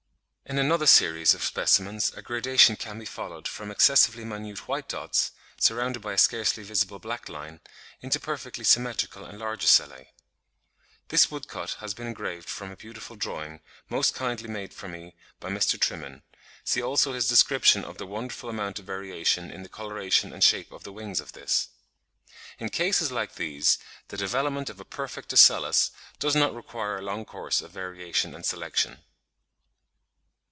In 0.51 0.57
another 0.59 0.85
series 0.87 1.33
of 1.33 1.45
specimens 1.45 2.11
a 2.13 2.21
gradation 2.21 2.75
can 2.75 2.99
be 2.99 3.05
followed 3.05 3.47
from 3.47 3.71
excessively 3.71 4.25
minute 4.25 4.67
white 4.67 4.89
dots, 4.89 5.31
surrounded 5.57 6.01
by 6.01 6.11
a 6.11 6.17
scarcely 6.17 6.61
visible 6.61 6.99
black 6.99 7.29
line 7.29 7.61
(B), 7.63 7.71
into 8.01 8.19
perfectly 8.19 8.65
symmetrical 8.65 9.23
and 9.23 9.39
large 9.39 9.63
ocelli 9.63 9.91
(B1). 9.93 10.07
(48. 10.09 10.09
This 11.07 11.31
woodcut 11.31 11.69
has 11.79 11.93
been 11.93 12.05
engraved 12.07 12.49
from 12.49 12.69
a 12.69 12.75
beautiful 12.75 13.15
drawing, 13.15 13.61
most 13.87 14.13
kindly 14.13 14.49
made 14.49 14.73
for 14.73 14.89
me 14.89 15.15
by 15.39 15.47
Mr. 15.49 15.79
Trimen; 15.79 16.21
see 16.65 16.81
also 16.81 17.13
his 17.13 17.29
description 17.29 17.85
of 17.85 17.97
the 17.97 18.05
wonderful 18.05 18.49
amount 18.49 18.77
of 18.77 18.83
variation 18.83 19.51
in 19.51 19.63
the 19.63 19.69
coloration 19.69 20.33
and 20.33 20.43
shape 20.43 20.69
of 20.73 20.83
the 20.83 20.91
wings 20.91 21.21
of 21.21 21.31
this 21.31 21.69
butterfly, 21.69 22.33
in 22.59 22.67
his 22.67 22.67
'Rhopalocera 22.67 22.67
Africae 22.67 22.67
Australis,' 22.67 22.75
p. 22.75 22.81
186.) 22.83 22.83
In 22.83 22.91
cases 22.91 23.11
like 23.13 23.35
these, 23.35 23.77
the 24.09 24.17
development 24.17 24.69
of 24.69 24.81
a 24.81 24.83
perfect 24.83 25.31
ocellus 25.31 25.91
does 26.19 26.35
not 26.35 26.53
require 26.53 26.97
a 26.97 27.01
long 27.01 27.23
course 27.23 27.61
of 27.61 27.71
variation 27.71 28.35
and 28.35 28.45
selection. 28.45 28.99